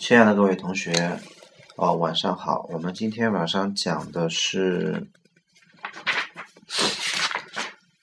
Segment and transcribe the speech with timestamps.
[0.00, 0.90] 亲爱的各位同学，
[1.76, 2.66] 哦，晚上好。
[2.70, 5.06] 我们今天晚上讲的是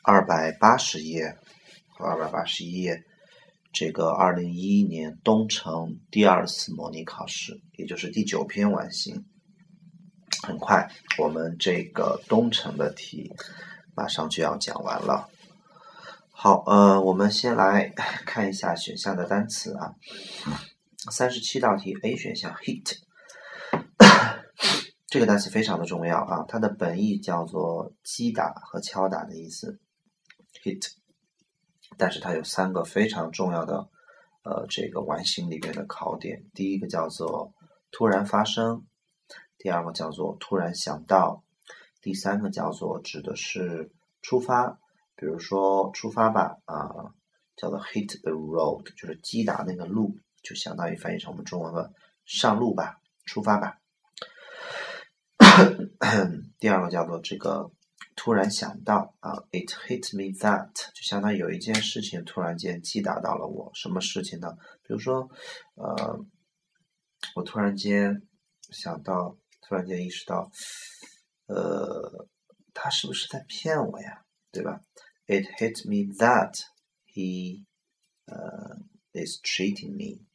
[0.04, 1.36] 二百八十页
[1.89, 3.04] 和二百八十一页，
[3.73, 9.25] 这个二零一一年东城第二次模拟考试，也就是第九篇完形。
[10.43, 10.88] 很快，
[11.18, 13.34] 我们这个东城的题
[13.95, 15.27] 马上就要讲完了。
[16.29, 17.91] 好，呃，我们先来
[18.23, 19.95] 看一下选项的单词啊。
[21.10, 22.97] 三十七道题，A 选项 hit，
[25.07, 29.79] 这个单词非常的重要啊，它的本意叫做击打和敲打的意思
[30.64, 30.92] ，hit，
[31.98, 33.89] 但是它有三个非常重要的
[34.44, 37.53] 呃这个完形里面的考点，第一个叫做
[37.92, 38.86] 突然发生，
[39.58, 41.44] 第二个叫做突然想到，
[42.02, 44.80] 第三个叫做指的是出发，
[45.16, 47.14] 比如说出发吧啊，
[47.56, 50.17] 叫做 hit the road，就是击打那个路。
[50.47, 51.92] 就相当于翻译成我们中文的
[52.25, 53.81] “上路吧，出发吧”。
[56.58, 57.70] 第二个叫做这个
[58.16, 63.70] 突然想到啊，“it hit me that”，就相当于有一件事情突然间击打到了我。
[63.73, 64.56] 什么事情呢？
[64.84, 65.30] 比如说，
[65.75, 66.25] 呃，
[67.36, 68.22] 我突然间
[68.70, 70.50] 想到，突然间意识到，
[71.48, 72.28] 呃，
[72.73, 74.23] 他是不是在骗我呀？
[74.52, 74.80] 对吧
[75.25, 76.53] ？“It hit me that
[77.06, 77.66] he
[78.25, 78.78] 呃
[79.12, 80.27] is cheating me”。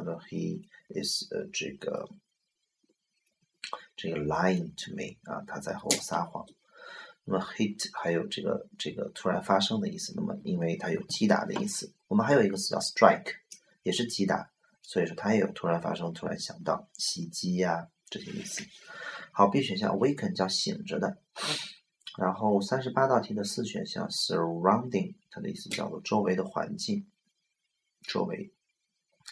[0.00, 2.08] 或者 he is 呃这个
[3.94, 6.46] 这个 lying to me 啊，他在和我撒谎。
[7.24, 10.14] 那么 hit 还有这个这个突然发生的意思。
[10.16, 13.34] 那么因为它有击打的意思，我们还有一个词叫 strike，
[13.82, 14.50] 也是击打，
[14.82, 18.64] 所以说它也有突然发生、突然想到、袭击呀这些意思。
[19.32, 21.18] 好，B 选项 waken 叫醒着的。
[22.16, 27.06] 然后三十八道题的四选项 surrounding，它的意思叫做周围的环境，
[28.08, 28.50] 周围。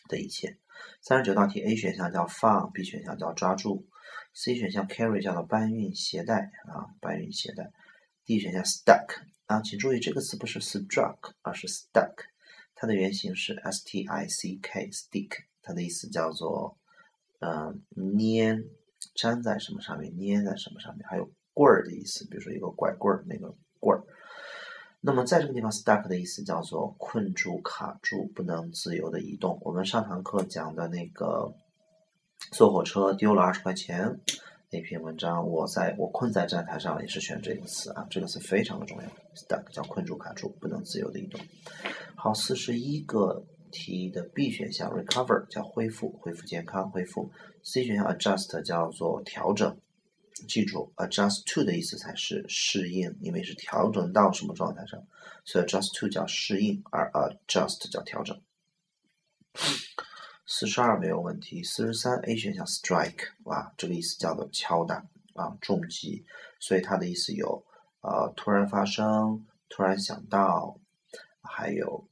[0.09, 0.59] 的一切。
[1.01, 3.89] 三十九道题，A 选项叫放，B 选项叫抓住
[4.35, 7.73] ，C 选项 carry 叫做搬运、携带啊，搬运、携带。
[8.25, 12.15] D 选项 stuck 啊，请注意这个词不是 struck，而是 stuck，
[12.75, 15.31] 它的原型是 s t i c k，stick，
[15.63, 16.79] 它的意思叫做
[17.41, 18.65] 嗯粘，
[19.15, 24.05] 粘在什么上面，粘在什么上面，还有棍儿的意思，比如说一个拐棍儿那个棍儿。
[25.01, 29.59] 那么在这个地方，stuck 的意思叫做困住、卡住，不能自由的移动。
[29.63, 31.55] 我们上堂课讲的那个
[32.51, 34.21] 坐火车丢了二十块钱
[34.71, 39.09] 那篇文章，我在我困在站台上也是选这个词啊，这个词非常的重要。
[39.37, 41.41] stuck 叫困住、卡住，不能自由的移动。
[42.17, 47.31] 好，四十一个题的 B 选项 recover 叫恢复、恢复健康、恢复。
[47.63, 49.79] C 选项 adjust 叫做调整。
[50.47, 55.03] 记住，adjust to 的意思才是适应，因为是调整到什么状态上，
[55.45, 58.41] 所以 adjust to 叫适应，而 adjust 叫调整。
[60.47, 65.05] 四十二没有问题，四十三 A 选项 strike，哇，这个意思叫做敲打
[65.35, 66.25] 啊，重击，
[66.61, 67.65] 所以它的意思有
[68.01, 70.79] 呃突然发生，突然想到，
[71.43, 72.09] 还有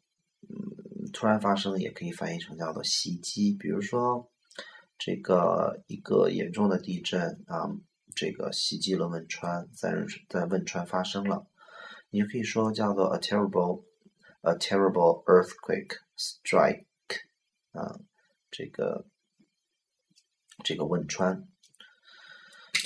[0.48, 4.30] 嗯突然发生也可以翻译成叫做袭击，比如说
[4.98, 7.70] 这个一个严重的地震啊。
[8.16, 9.92] 这个袭击了汶川，在
[10.28, 11.46] 在汶川发生了，
[12.08, 13.84] 你可以说叫做 a terrible
[14.40, 16.86] a terrible earthquake strike
[17.72, 18.00] 啊，
[18.50, 19.06] 这个
[20.64, 21.46] 这个汶川，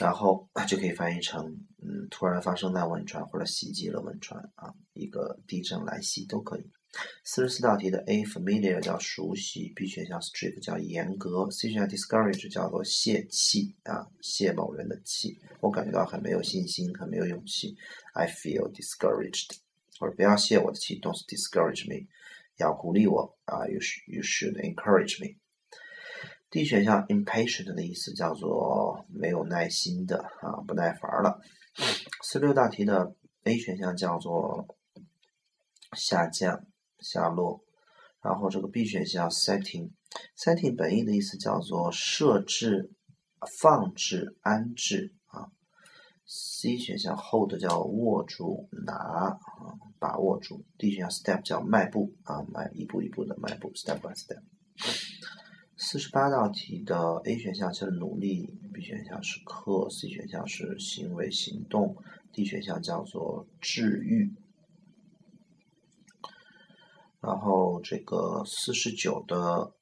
[0.01, 6.73] 然后就可以翻译成嗯，突然发生在汶川或者袭击了汶川啊，一个地震来袭都可以。
[7.25, 15.41] 四十四道题的 A familiar 叫熟悉，B 选项 strict 叫严格，C 选项 discourage 叫做泄气啊，泄某人的气。
[15.61, 17.77] 我感觉到很没有信心，很没有勇气。
[18.13, 19.59] I feel discouraged，
[20.01, 22.09] 或者不要泄我的气，Don't discourage me，
[22.57, 25.37] 要鼓励我啊，You should you should encourage me。
[26.51, 31.41] D 选项 impatient 的意思叫做没有耐心的啊，不耐烦了。
[32.25, 33.15] 四六道题的
[33.45, 34.77] A 选项叫做
[35.93, 36.67] 下降。
[37.01, 37.65] 下落，
[38.23, 42.93] 然后这个 B 选项 setting，setting 本意的意思叫做设置、
[43.61, 45.51] 放置、安置啊。
[46.27, 49.39] C 选项 hold 叫握住、拿啊，
[49.99, 50.65] 把握住。
[50.79, 54.43] D 选项 step 叫迈步啊，迈一步一步的迈步，step by step。
[55.77, 61.97] 四十八道题的 A 选项是努力，B 选项是课，C 选项是行为行动
[62.33, 64.33] ，D 选项叫做治愈。
[67.21, 69.73] 然后这个四十九的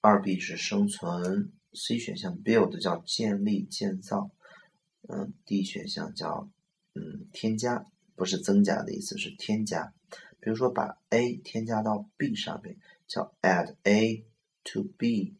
[0.00, 4.30] 二 B 是生存，C 选项 build 叫建立建造，
[5.08, 6.48] 嗯，D 选项叫
[6.94, 9.92] 嗯添加，不是增加的意思，是添加。
[10.40, 12.76] 比如说把 A 添加到 B 上面，
[13.06, 14.24] 叫 add A
[14.64, 15.36] to B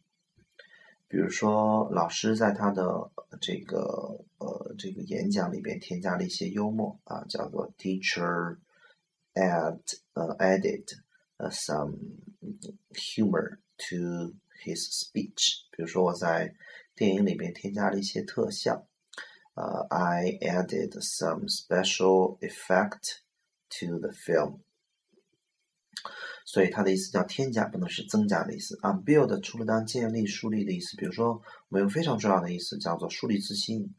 [1.09, 8.57] 比如说，老师在他的这个呃这个演讲里边添加了一些幽默啊，叫做 teacher
[9.34, 9.80] add
[10.14, 10.84] 呃 added
[11.50, 11.96] some
[12.90, 15.64] humor to his speech。
[15.70, 16.54] 比如说，我在
[16.94, 18.86] 电影里边添加了一些特效，
[19.54, 23.20] 呃，I added some special effect
[23.78, 24.60] to the film。
[26.44, 28.92] 所以它的意思叫添加，不能是增加的意思啊。
[28.92, 31.34] build 除了当建立、树立的意思，比如说
[31.68, 33.94] 我们用非常重要的意思叫做树立自信、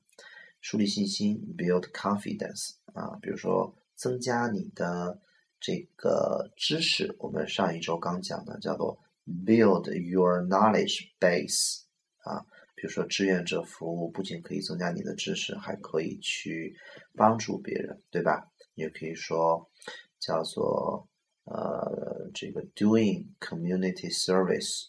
[0.59, 3.19] 树立信心，build confidence 啊。
[3.21, 5.20] 比如说 增加你的
[5.61, 8.99] 这个知识，我们上一周刚讲的叫做
[9.46, 11.82] build your knowledge base
[12.19, 12.44] 啊。
[12.75, 16.76] 比如说志愿者服务不仅可以增加你的知识，还可以去
[17.14, 18.50] 帮助别人，对吧？
[18.75, 19.70] 也可以说
[20.19, 21.08] 叫做。
[21.47, 24.87] 呃，这个 doing community service，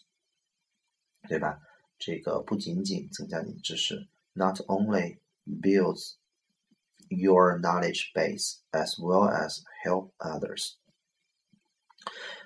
[1.28, 1.60] 对吧？
[1.98, 6.14] 这个不仅仅增加你的知识，not only builds
[7.08, 10.74] your knowledge base as well as help others。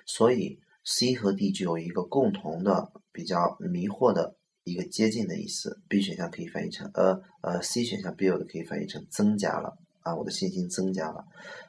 [0.05, 5.81] 所以 C 和 D 具有一个共同的、比较迷惑的一个接近的意思。
[5.87, 11.23] B 选项可以翻译成呃呃，C 选项 build 可以翻译成增加了啊，我的信心增加了，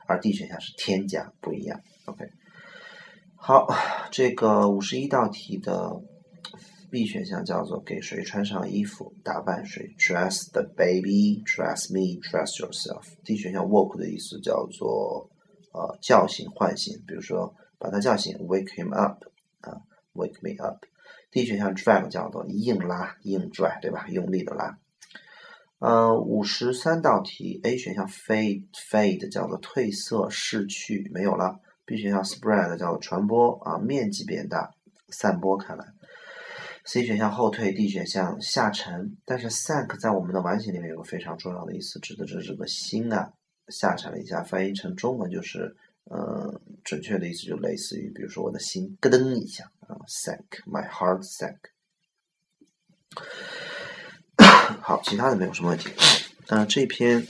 [0.06, 1.81] 而 D 选项是添加，不一样。
[2.06, 2.25] OK，
[3.37, 3.69] 好，
[4.11, 6.00] 这个五十一道题的
[6.93, 13.05] B 选项叫做给谁穿上衣服，打扮谁，dress the baby，dress me，dress yourself。
[13.25, 15.31] D 选项 woke 的意思叫做
[15.73, 19.25] 呃叫醒、唤醒，比如说把他叫醒，wake him up，
[19.62, 19.81] 啊
[20.12, 20.85] ，wake me up。
[21.31, 24.06] D 选项 drag 叫做硬拉、硬拽，对吧？
[24.11, 24.79] 用力的拉。
[25.79, 31.59] 呃，五十三道题 A 选项 fade，fade 叫做褪色、逝去，没有了。
[31.87, 34.75] B 选项 spread 叫做传播啊，面积变大，
[35.09, 35.87] 散播开来。
[36.84, 39.17] C 选项后退，D 选项下沉。
[39.25, 43.32] 但是 sank 在我们的完形里面有个非常重要的意思，指的是这个心啊
[43.69, 44.43] 下沉了一下。
[44.43, 51.58] 翻译成中文就是，呃，准确的意思就类似于，比如说我的心咯噔一下啊，sank，my heart sank。
[54.81, 55.90] 好，其他的没有什么问题。
[56.49, 57.26] 那这篇。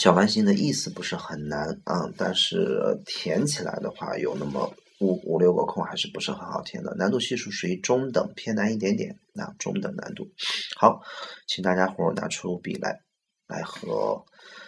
[0.00, 6.94] 小完形的意思不是很难啊，但是填起来的话有那么五五六个空，还是不是很好填的。
[6.96, 10.30] 难度系数属于中等偏难一点点，那中等难度。
[10.76, 11.02] 好，
[11.46, 13.00] 请大家伙拿出笔来，
[13.48, 14.24] 来和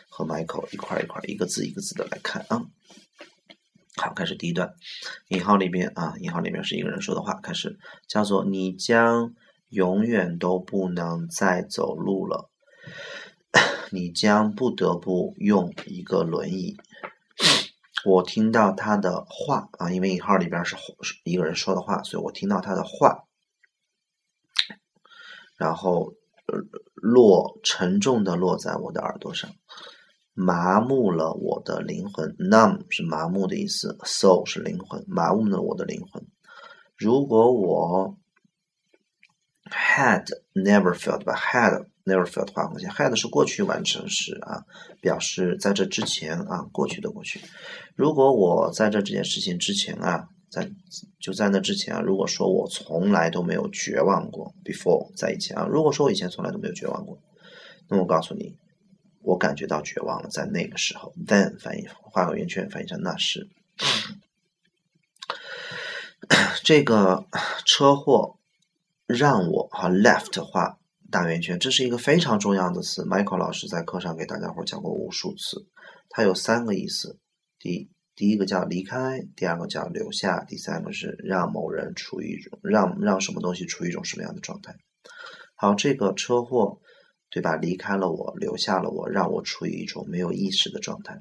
[0.08, 2.66] 和 Michael 一块一块一个字一个字的来看啊。
[3.96, 4.74] 好，开始第一段，
[5.28, 7.78] 引号里边啊，引号里面是一个人说的话，开始
[8.08, 9.34] 叫做你将
[9.68, 12.50] 永远都不能再走路了。
[13.90, 16.76] 你将不得不用一个轮椅。
[18.06, 20.76] 我听到他的话啊，因为引号里边是
[21.24, 23.24] 一个人说的话，所以我听到他的话，
[25.56, 26.14] 然后
[26.94, 29.50] 落沉重的落在我的耳朵上，
[30.34, 32.36] 麻木了我的灵魂。
[32.36, 36.24] numb 是麻木的意思，soul 是灵魂，麻木了我的灵魂。
[36.96, 38.16] 如果我
[39.64, 41.86] had never felt 吧，had。
[42.06, 44.62] Never felt 划空线，had 是过去完成时啊，
[45.00, 47.40] 表示在这之前啊，过去的过去。
[47.96, 50.70] 如果我在这这件事情之前啊，在
[51.18, 57.18] 就在那之前啊，如果说我从来都没有绝望过，before 在以前啊，如果说我以前从来都没有绝望过，
[57.88, 58.56] 那我告诉你，
[59.22, 61.12] 我感觉到绝望了，在那个时候。
[61.26, 63.48] Then 翻译画个圆圈，翻译成那时。
[66.62, 67.26] 这个
[67.64, 68.36] 车祸
[69.08, 70.78] 让我哈 left 话。
[71.10, 73.02] 大圆圈，这是一个非常重要的词。
[73.04, 75.66] Michael 老师在课上给大家伙讲过无数次。
[76.08, 77.18] 它有三个意思：
[77.60, 84.74] 第一，第一个叫离开；第二个叫留下；第三个是让某人处于一种让让什么东西处于一种什么样的状态。
[85.54, 86.80] 好，这个车祸，
[87.30, 87.54] 对吧？
[87.54, 91.16] 离开了我，留下了我，让我处于一种没有意识的状态。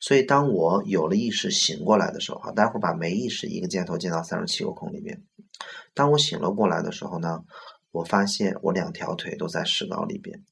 [0.00, 5.22] 所以，当我有了意识醒过来的时候，好，待会儿把没意识一个箭头箭到三十七个空里面。
[5.94, 7.40] 当我醒了过来的时候呢？
[7.92, 10.44] 我发现我两条腿都在石膏里边。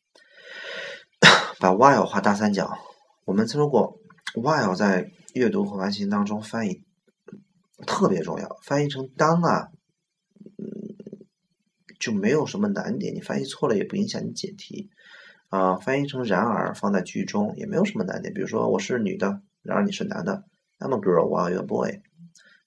[1.61, 2.79] 把 while 画大三角，
[3.25, 3.99] 我们说过
[4.35, 6.83] while 在阅读和完形当中翻译
[7.87, 9.69] 特别重要，翻译成当啊，
[10.59, 11.27] 嗯，
[11.99, 14.91] 就没有什么难点，你翻译错了也不影响你解题
[15.49, 15.77] 啊。
[15.77, 20.45] 翻译成然而放在句中也没有什么难点，比如说我是女的，然而你是男的
[20.81, 22.03] ，I'm a girl while you're a boy，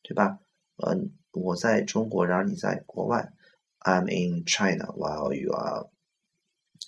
[0.01, 0.39] 对吧？
[0.77, 0.97] 呃，
[1.33, 3.31] 我在中国，然而你在国外。
[3.88, 5.88] I'm in China while you are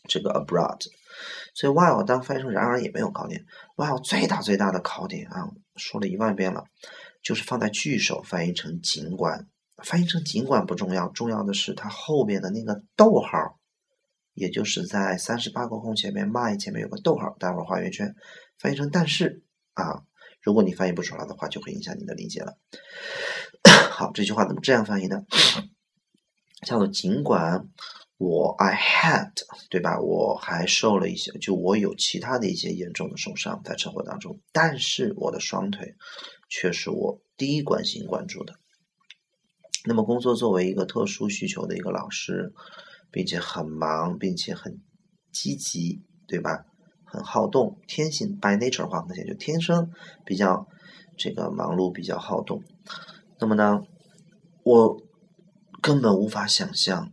[0.10, 0.82] 这个 abroad，
[1.54, 3.46] 所以 while 当翻译成然而也没有考点。
[3.78, 6.66] while 最大最大的考点啊，说了一万遍了，
[7.24, 13.58] 就是放在句首翻译成尽管翻译成尽管不重要，重要的是它后边的那个逗号，
[14.34, 18.14] 也就是在三十八个空前面，my 前面有个逗号，待会儿画圆圈，
[18.58, 19.42] 翻译成但是
[19.74, 20.04] 啊，
[20.42, 22.58] 如果你翻译不出来的话，就会影响你的理解了。
[23.90, 25.24] 好，这句话怎么这样翻译呢？
[26.62, 27.68] 叫做尽管
[28.18, 29.32] 我 I had
[29.70, 30.00] 对吧？
[30.00, 35.96] 我还受了一些，就我有其他的一些严重的受伤在车祸当中，但是我的双腿
[36.50, 38.56] 却是我第一关心关注的。
[39.86, 42.54] 那么工作作为一个特殊需求的一个老师，
[43.10, 44.82] 并且很忙，并且很
[45.32, 46.66] 积极，对吧？
[47.06, 49.92] 很好动，天性 by nature 的话，那些就天生
[50.26, 50.68] 比较
[51.18, 52.62] 这个忙碌，比较好动。
[53.40, 53.82] 那么呢，
[54.64, 55.02] 我
[55.82, 57.12] 根本无法想象，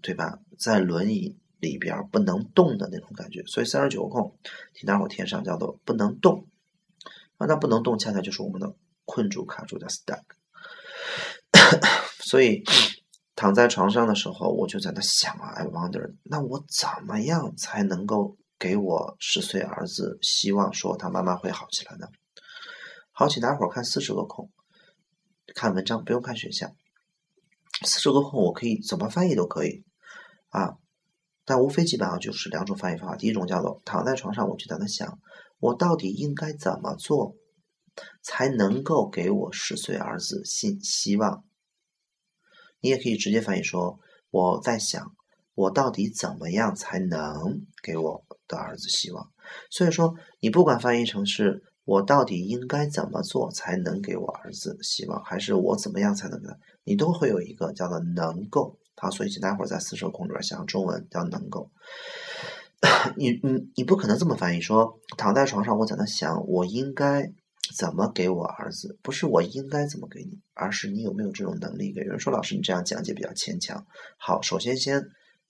[0.00, 0.38] 对吧？
[0.58, 3.42] 在轮椅里边不能动的那种感觉。
[3.44, 4.36] 所以三十九个空，
[4.74, 6.46] 请大伙填上，叫做不能动。
[7.38, 10.22] 啊，那不能动，恰恰就是我们的困住、卡住的 stuck。
[12.22, 12.62] 所以
[13.34, 22.06] 躺在床上的时候，我就在那想啊，I wonder，那我怎么样才能够给我十岁儿子希望，说他慢慢会好起来呢？
[23.10, 24.50] 好，请大伙儿看四十个空，
[25.54, 26.72] 看文章不用看选项。
[27.84, 29.84] 四十个空我可以怎么翻译都可以
[30.48, 30.76] 啊，
[31.44, 33.16] 但无非基本上就是两种翻译方法。
[33.16, 35.18] 第一种叫做躺在床上，我就在那想，
[35.58, 37.36] 我到底应该怎么做？
[38.22, 41.44] 才能够给我十岁儿子信希望。
[42.80, 44.00] 你也可以直接翻译说
[44.32, 45.14] ：“我在想，
[45.54, 49.30] 我到底怎么样才能给我的儿子希望？”
[49.70, 56.48] 所以说，你不管翻译成是“我到底应该怎么做才能给我儿子希望”，还是“我怎么样才能给”，
[56.84, 58.78] 你都会有一个叫做“能够”。
[58.96, 61.70] 好，所以请待会儿在四舍空里边想中文叫“能够”。
[63.16, 67.32] 你你你不可能这么翻译说：“躺在床上，我在那想，我应该。”
[67.78, 68.98] 怎么给我儿子？
[69.02, 72.02] 不是我应该怎么给你，而是你有没有这种能力给？
[72.02, 73.86] 有人说老师你这样讲解比较牵强。
[74.18, 75.06] 好，首先先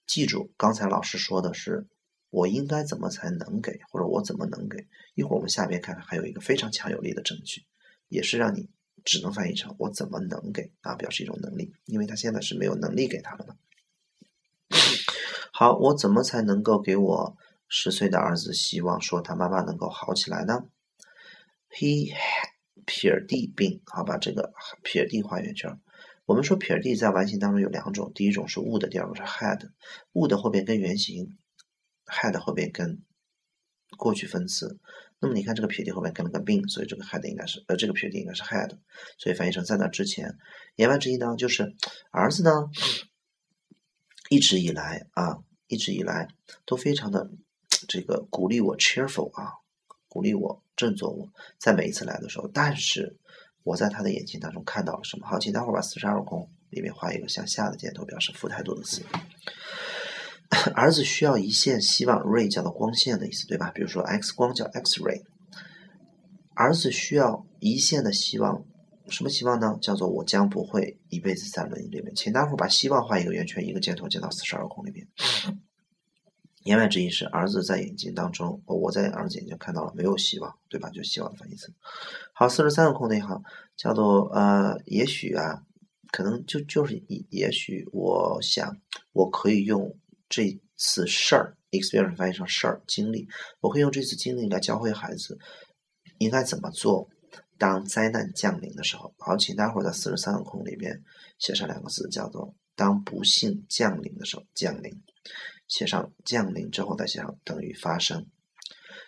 [0.07, 1.89] 记住，刚才老师说的是
[2.31, 4.87] 我应该怎么才能给，或者我怎么能给？
[5.15, 7.65] 一会儿我们下边看看，还有一个非常强有力的证据，
[8.09, 8.69] 也是让你
[9.05, 13.57] 只能翻译成我怎么能给啊，表示一种能力，因为他现在是没有能力给他的嘛。
[15.53, 17.37] 好，我怎么才能够给我
[17.69, 20.65] 十岁的儿子希望，说他妈妈能够好起来呢
[21.71, 22.15] ？He
[22.87, 24.53] 撇 d 病，好吧，这个
[24.83, 25.79] 撇 d 画圆圈。
[26.25, 29.71] 我们说撇 d 在完形当中有两种，第一种是 would，第二种是 had。
[30.13, 31.37] would 后边跟原形
[32.07, 33.03] ，had 后边跟
[33.97, 34.79] 过去分词。
[35.19, 38.71] 那么你看这个撇 d 后面跟了个 been，所以这个 had 应该是呃这个撇 d 应该是 had，
[39.19, 40.37] 所以翻译成在那之前。
[40.77, 41.75] 言外之意呢，就是
[42.11, 42.71] 儿子呢
[44.31, 46.29] 一直以来啊，一直以来
[46.65, 47.31] 都非常的
[47.89, 49.53] 这个鼓励我 cheerful 啊。
[50.09, 53.17] 鼓励我，振作我，在每一次来的时候，但是
[53.63, 55.27] 我在他的眼睛当中看到了什么？
[55.27, 59.03] 好，请待会儿把四十二空里面画一个向下的箭头，表示负态度的词。
[60.77, 63.71] 儿子需要一线希望，ray 叫做光线的意思，对吧？
[63.75, 65.23] 比如说 X 光叫 X ray。
[66.55, 68.63] 儿子需要一线的希望，
[69.09, 69.79] 什么希望呢？
[69.81, 72.15] 叫做我将不会一辈子在轮椅里面。
[72.15, 75.09] 请大伙儿把希望画一个圆圈，一个箭头，箭到四十二空里面。
[76.65, 80.91] 言外之意是，儿子在眼睛当中，我在儿子眼睛看到了没有希望，对吧？
[80.91, 81.73] 就希望的反义词。
[82.35, 83.43] 好，四十三个空那一行
[83.75, 85.63] 叫做呃，也许啊，
[86.13, 88.77] 可能就就是也也许，我想
[89.13, 89.97] 我可以用
[90.33, 93.29] 这次事儿 experience 翻译成事儿经历，
[93.61, 95.39] 我会用这次经历来教会孩子
[96.17, 97.11] 应该怎么做，
[97.59, 99.15] 当灾难降临的时候。
[99.19, 101.05] 好，请待会儿在四十三个空里边
[101.39, 105.03] 写上两个字，叫做当不幸降临的时候，降临。
[105.69, 108.27] 写上降临之后再写上等于发生，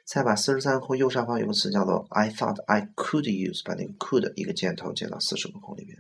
[0.05, 5.97] 再把四十三个空右上方有个词叫做 I thought I could use，把那个 could 一个箭头接到四十个空里面，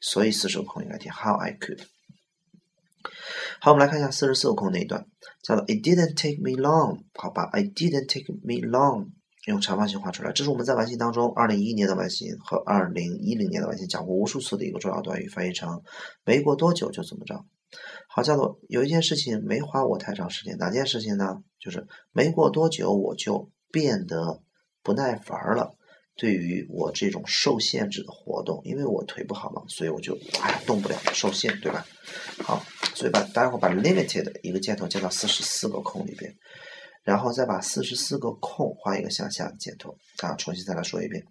[0.00, 1.86] 所以四十个空应该填 How I could。
[3.66, 5.04] 好，我们来看一下四十四个空那一段，
[5.42, 9.08] 叫做 It didn't take me long，好吧，It didn't take me long，
[9.46, 15.82] 用长方形画出来，这是我们在完形当中二零一一年的完形和二零一零年的完形讲过无数次的一个重要短语，翻译成
[16.24, 17.44] 没过多久就怎么着。
[18.08, 21.42] 好，叫做有一件事情没花我太长时间，哪件事情呢？
[21.58, 24.44] 就是没过多久我就变得
[24.84, 25.74] 不耐烦了。
[26.14, 31.84] 对于我这种受限制的活动，因为我腿不好嘛，所以我就哎动不了，受限，对吧？
[32.42, 32.64] 好，
[32.96, 36.34] 所以把待会儿把 limited 一个箭头箭到四十四个空里边，
[37.04, 41.22] 然后再把四十四个空画一个向下的箭头啊，重新再来说一遍。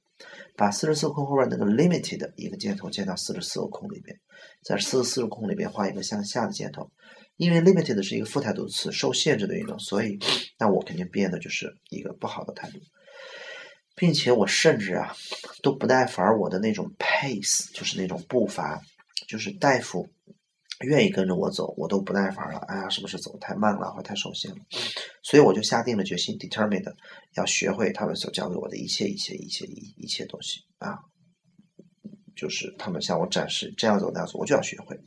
[0.56, 4.16] 把四十四个空后边那个 limited 一个箭头箭到四十四个空里边，
[4.64, 6.92] 在四十四个空里边画一个向下的箭头，
[7.36, 10.20] 因为 limited 是一个负态度词，受限制的运动，所以
[10.60, 12.78] 那我肯定变的就是一个不好的态度，
[13.96, 15.16] 并且我甚至啊
[15.64, 18.80] 都不耐烦我的那种 pace，就是那种步伐，
[19.28, 20.08] 就是大夫
[20.82, 22.60] 愿意跟着我走，我都不耐烦了。
[22.68, 24.58] 哎呀，是不是走太慢了或太受限了？
[25.24, 26.94] 所以我就下定了决心，determined
[27.36, 31.00] 要学会他们所教给我的一切、一切、一切、一一切东西啊！
[32.36, 35.00] 就是他们向我展示这样走那样走，我就要学会。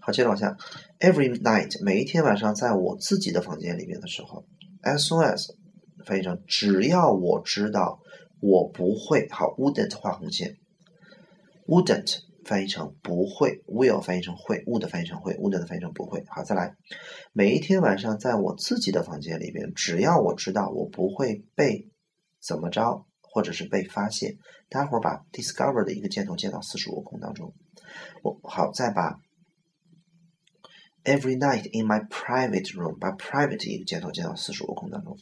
[0.00, 0.56] 好，接着往下。
[1.00, 4.44] Every night，每一天晚上，在我自己的房间里面的时候
[4.82, 5.46] ，as soon as
[6.04, 8.00] 翻译成只要我知道
[8.40, 10.58] 我不会，好，wouldn't 画红线
[11.66, 12.18] ，wouldn't
[12.48, 16.24] 翻译成不会，will 翻译成会，would 翻译成会，wouldn't 翻译成不会。
[16.28, 16.74] 好，再来，
[17.34, 21.90] 每一天晚上在我自己的房间里面，只要我知道我不会被
[22.40, 24.38] 怎么着，或者是被发现，
[24.70, 27.52] 待会儿把 discover 的一个箭头箭到四十五空当中。
[28.22, 29.20] 我好，再把
[31.04, 35.18] every night in my private room，把 private 一个箭头箭到四十五空当中。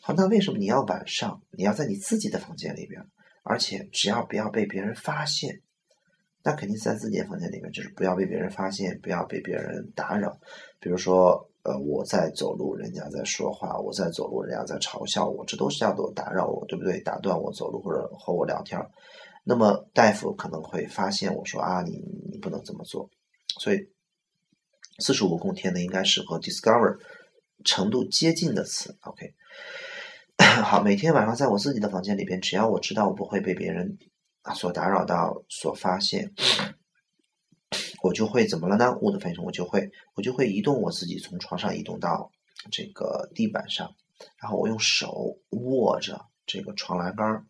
[0.00, 1.42] 好，那为什么你要晚上？
[1.50, 3.02] 你要在你自己的房间里边，
[3.42, 5.60] 而且只要不要被别人发现，
[6.44, 10.36] 那肯定在自己的房间里面，就是不要被别人发现，不要被别人打扰。
[10.80, 17.00] 比如说，呃，我在走路，人家在说话；我在走路，人家在嘲笑我，这都是叫做打扰我，对不对？
[17.00, 18.80] 打断我走路或者和我聊天。
[19.44, 23.08] 那么大夫可能会发现我说啊，你你不能这么做，
[23.60, 23.88] 所以
[24.98, 26.96] 四十五空填的应该是和 discover
[27.64, 28.96] 程度接近的词。
[29.02, 29.32] OK，
[30.62, 33.98] 好，每天晚上在我自己的房间里边，只要我知道我不会被别人
[34.42, 36.32] 啊所打扰到、所发现，
[38.02, 38.96] 我就会怎么了呢？
[39.00, 42.30] 物的翻译成我就会我就会移动我自己，从床上移动到
[42.70, 43.94] 这个地板上，
[44.38, 47.44] 然后我用手握着这个床栏杆儿。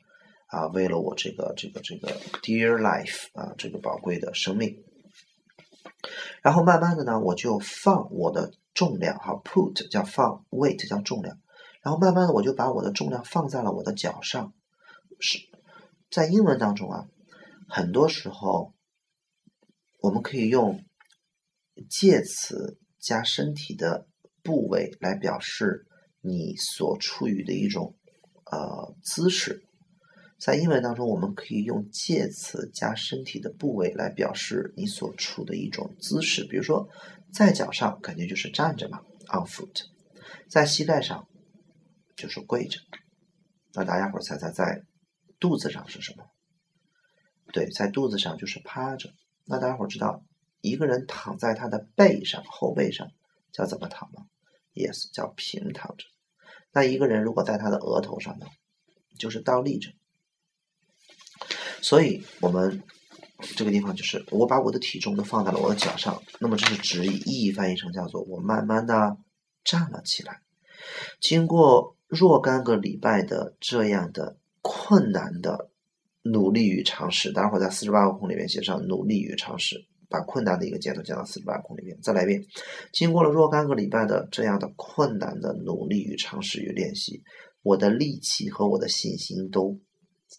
[0.52, 4.84] 啊，为了我这个这个这个 dear life 啊，这个宝贵的生命，
[6.42, 11.38] 然后慢慢的呢，我就放我的重量，哈，put 叫放，weight 叫重量，
[11.80, 14.52] 然后慢慢的我就把我的重量放在了我的脚上，
[15.18, 15.38] 是
[16.12, 17.08] 在英文当中啊，
[17.66, 18.74] 很多时候
[20.00, 20.84] 我们可以用
[21.88, 24.06] 介词加身体的
[24.42, 25.86] 部位来表示
[26.20, 27.96] 你所处于的一种
[28.44, 29.64] 呃姿势。
[30.38, 36.44] 在英文当中，我们可以用介词加身体的部位来表示你所处的一种姿势。
[36.44, 36.90] 比如说，
[37.32, 39.86] 在脚上肯定就是站着嘛，on foot；
[40.50, 41.26] 在膝盖上
[42.16, 42.80] 就是跪着。
[43.72, 44.82] 那大家伙猜猜，在
[45.42, 46.30] 肚子上是什么？
[47.52, 49.12] 对，在肚子上就是趴着。
[49.44, 50.22] 那大家伙知道，
[50.60, 53.08] 一个人躺在他的背上、后背上
[53.50, 54.26] 叫怎么躺吗
[54.72, 56.06] ？Yes，叫平躺着。
[56.70, 58.46] 那一个人如果在他的额头上呢，
[59.18, 59.90] 就是倒立着。
[61.80, 62.84] 所以，我们
[63.56, 69.16] 这个地方就是我把我的体重都放在了我的脚上，那么这是直译，意义翻译成叫做我慢慢的
[69.64, 70.40] 站了起来。
[71.20, 75.70] 经过若干个礼拜的这样的困难的
[76.22, 81.98] 努力与尝试，待会儿在四十八个空里面写上努力与尝试，把困难的一个箭头加到四十八个空里面。
[82.00, 82.42] 再来一遍，
[82.92, 87.22] 经过了若干个礼拜的这样的困难的努力与尝试与练习，
[87.62, 89.78] 我的力气和我的信心都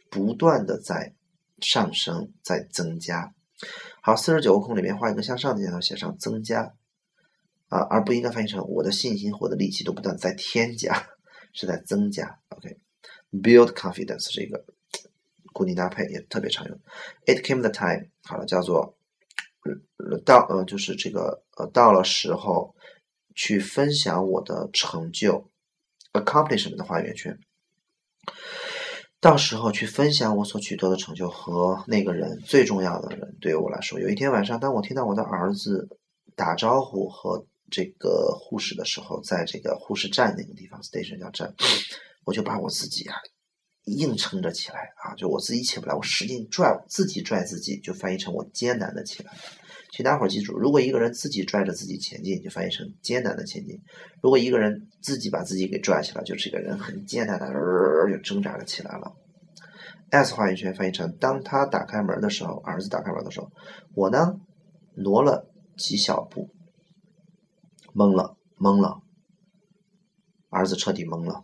[0.09, 1.13] 不断的在。
[1.61, 3.33] 上升在增加，
[4.01, 6.73] 好，四十九个空里面画一个向上的箭头，写上增加
[7.69, 11.07] 啊，而不应该翻译成我的信心或者力气都不断在添加，
[11.53, 12.39] 是在增加。
[12.49, 12.82] OK
[13.33, 14.63] Build confidence 这个
[15.51, 16.79] 固定搭配，也特别常用。
[17.25, 18.95] It came the time，好了，叫做
[20.23, 22.75] 到呃，就是这个呃，到了时候
[23.33, 25.49] 去分享我的成就
[26.13, 27.39] ，accomplishment 的画圆圈。
[29.19, 35.87] 到时候去分享我所取得的成就和那个人最重要的人，对于我来说，有一天晚上，当我听到我的儿子
[36.35, 41.55] 打招呼和这个护士的时候，在这个护士站那个地方，station 叫站，
[42.25, 43.15] 我就把我自己啊
[43.85, 49.33] 硬撑着起来啊，就我自己起不来，我使劲拽，自己拽自己，就翻译成我艰难的起来。
[49.91, 53.77] 请大伙儿记住，如果一个人自己拽着自己前进，就翻译成艰难的前进；
[54.21, 57.47] 如果一个人自己把自己给拽起来，就这个人很艰难的
[58.09, 59.13] 就挣扎着起来了。
[60.09, 63.51] S 画圆圈翻译成：当他打开门的时候，儿子打开门的时候，
[63.95, 64.33] 我呢
[64.95, 66.49] 挪了几小步，
[67.93, 69.01] 懵了，懵了，
[70.49, 71.43] 儿子彻底懵了，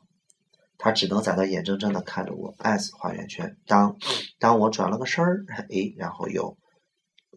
[0.79, 2.55] 他只能在那眼睁睁的看着我。
[2.57, 3.95] S 画圆圈，当
[4.39, 6.57] 当我转了个身儿，哎，然后又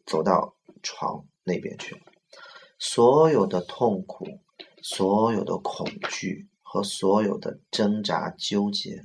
[0.07, 0.57] 走到。
[0.85, 2.01] 床那边去了，
[2.77, 4.27] 所有的痛苦、
[4.83, 9.05] 所有的恐惧和所有的挣扎纠结，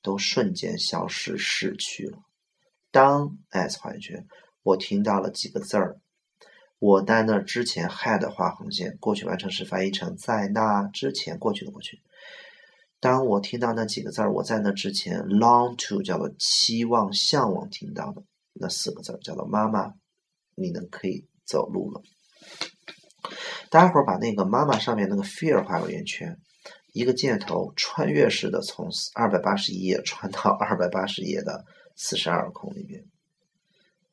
[0.00, 2.20] 都瞬间消失逝去了。
[2.92, 4.28] 当 S 画圆圈，
[4.62, 5.98] 我听到了几个字儿。
[6.78, 12.00] 我在那之前 had 画横线，过去完成时翻译成在那之前过去的过去。
[13.00, 19.94] 当我听到那几个字儿，我在那之前 long to 叫做期望、向往听到的那四个字儿叫做妈妈。
[20.60, 22.02] 你能可以走路了。
[23.70, 26.36] 大家伙儿把那个妈妈上面那个 fear 画个圆圈，
[26.92, 33.04] 一个箭头穿越式的从二百八十一页穿到二百八十页的四十二空里面。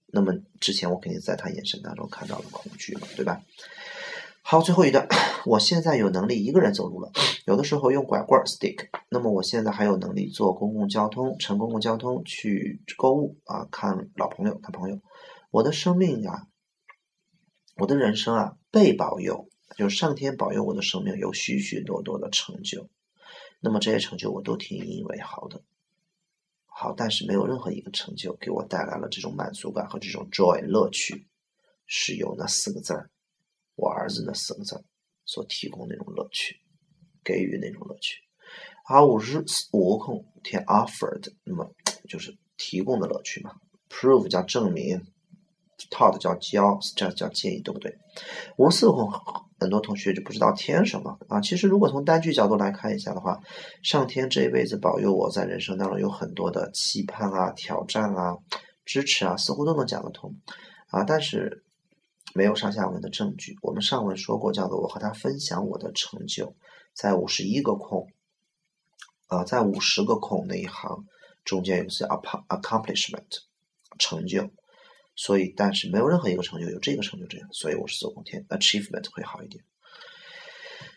[0.05, 3.41] 那么之前我肯定在他眼神当中看到了恐惧嘛，对吧？
[4.47, 5.07] 好，最后一段，
[5.47, 7.11] 我现在有能力一个人走路了，
[7.47, 8.89] 有的时候用拐棍 stick。
[9.09, 14.99] 那么我现在还有能力坐公共交通，乘公共交通去购物啊，看老朋友，看朋友。
[15.49, 16.45] 我的生命呀，
[17.77, 22.87] 我的人生啊，被保佑，就是上天保佑我的生命有许许多多的成就。
[23.61, 25.63] 那么这些成就我都挺引以为豪的。
[26.67, 31.25] 好，但是没有任何一个成就给我带来了这种满足感和这种 joy 乐趣，
[31.87, 33.09] 是由那四个字儿。
[33.75, 34.83] 我儿子那四个字
[35.25, 36.55] 所提供那种乐趣，
[37.23, 38.19] 给予那种乐趣。
[38.85, 41.69] 好，五十五空填 offered，那么
[42.07, 43.51] 就是提供的乐趣嘛。
[43.89, 45.01] prove 叫证明
[45.89, 47.97] ，taught 叫教，suggest 叫建议，对不对？
[48.57, 49.11] 五十四空，
[49.59, 51.41] 很多同学就不知道填什么啊。
[51.41, 53.39] 其实如果从单句角度来看一下的话，
[53.81, 58.37] 上天这一辈子保佑我在人生当中有很多的期盼啊、挑战啊、
[58.85, 60.33] 支持啊，似乎都能讲得通
[60.87, 61.63] 啊，但是。
[62.37, 63.57] 没有上下文的证据。
[63.61, 66.53] 我们上文说过，叫做我和他分享我的成就，
[66.93, 68.11] 在五十一个空，
[69.27, 71.05] 啊，在五十个空那一行
[71.45, 71.89] 中间有个
[72.49, 73.39] accomplishment
[73.97, 74.51] 成就，
[75.15, 79.63] 所以但是没有任何一个成就有这个成就这样，所以我是做空填 achievement 会好一点。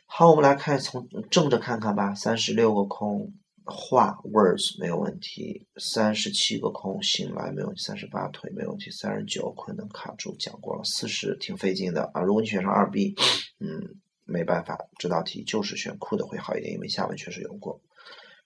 [0.07, 3.33] 好，我们来看从正着看看吧，三十六个空。
[3.71, 12.23] 画 words 没有问题，三十七个空醒来没有问题，三十八腿没有问题，三十九困难卡住讲过了，四十挺费劲的啊。
[12.23, 13.15] 如果你选上二 B，
[13.61, 17.81] 嗯，没办法，这道题就是选 could 会好一点，因为下文确实有过。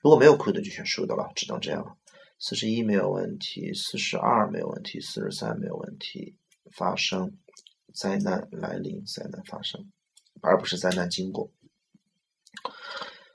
[0.00, 1.96] 如果没有 could 就选 should 了，只能这样了。
[2.38, 6.36] 四十一没有问题，四十二没有问题，四十三没有问题。
[6.70, 7.38] 发生
[7.92, 9.90] 灾难来临，灾难发生，
[10.40, 11.50] 而不是灾难经过。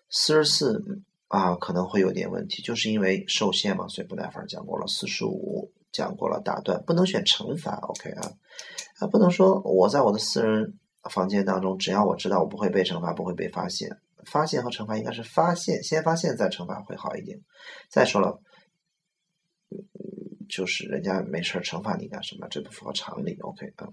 [0.10, 1.02] 四十四。
[1.28, 4.88] 啊，可能会有点问题，就是因为受限嘛，所以不耐烦讲过了。
[4.88, 8.32] 四十五讲过了，打断，不能选惩罚，OK 啊？
[9.00, 10.80] 啊，不能说我在我的私人
[11.12, 13.90] 房间当中，只要我知道我不会被惩罚，不会被发现，
[14.26, 17.42] 发现和惩罚应该是发现先发现再惩罚会好一点。
[17.90, 18.42] 再说了，
[20.48, 22.48] 就是人家没事惩罚你干什么？
[22.50, 23.90] 这不符合常理，OK 啊？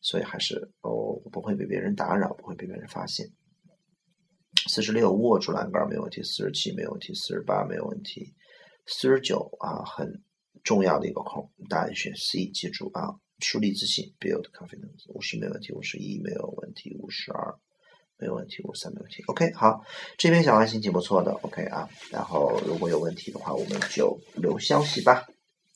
[0.00, 3.28] 所以还是哦，不会被别人打扰，不会被别人发现。
[4.68, 8.34] 四十六握住栏杆没问题，四十七没问题，四十八没有问题，
[8.86, 10.22] 四十九啊很
[10.62, 15.10] 重要的一个空，答案选 C，记住啊，树立自信，build confidence。
[15.14, 17.54] 五十没问题，五十一没有问题，五十二
[18.18, 19.22] 没有问题，五十三没问题。
[19.28, 19.84] OK，好，
[20.18, 25.26] 这边小安心情不错的，OK 啊，然后如果有问题的话，我们就留消息吧，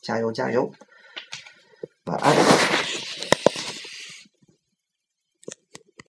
[0.02, 0.70] 加油加油，
[2.04, 2.73] 晚安。